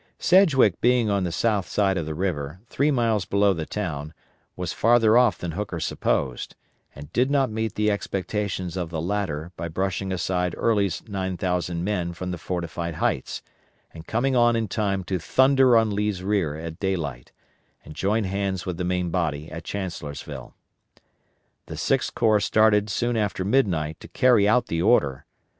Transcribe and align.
Sedgwick 0.17 0.81
being 0.81 1.11
on 1.11 1.25
the 1.25 1.31
south 1.31 1.67
side 1.67 1.95
of 1.95 2.07
the 2.07 2.15
river, 2.15 2.59
three 2.65 2.89
miles 2.89 3.23
below 3.25 3.53
the 3.53 3.67
town, 3.67 4.15
was 4.55 4.73
farther 4.73 5.15
off 5.15 5.37
than 5.37 5.51
Hooker 5.51 5.79
supposed, 5.79 6.55
and 6.95 7.13
did 7.13 7.29
not 7.29 7.51
meet 7.51 7.75
the 7.75 7.91
expectations 7.91 8.75
of 8.75 8.89
the 8.89 8.99
latter 8.99 9.51
by 9.55 9.67
brushing 9.67 10.11
aside 10.11 10.55
Early's 10.57 11.07
9,000 11.07 11.83
men 11.83 12.13
from 12.13 12.31
the 12.31 12.39
fortified 12.39 12.95
heights, 12.95 13.43
and 13.93 14.07
coming 14.07 14.35
on 14.35 14.55
in 14.55 14.67
time 14.67 15.03
to 15.03 15.19
thunder 15.19 15.77
on 15.77 15.91
Lee's 15.91 16.23
rear 16.23 16.55
at 16.57 16.79
daylight, 16.79 17.31
and 17.85 17.93
join 17.95 18.23
hands 18.23 18.65
with 18.65 18.77
the 18.77 18.83
main 18.83 19.11
body 19.11 19.51
at 19.51 19.65
Chancellorsville. 19.65 20.55
The 21.67 21.77
Sixth 21.77 22.15
Corps 22.15 22.39
started 22.39 22.89
soon 22.89 23.15
after 23.15 23.45
midnight 23.45 23.99
to 23.99 24.07
carry 24.07 24.47
out 24.47 24.65
the 24.65 24.81
order. 24.81 25.27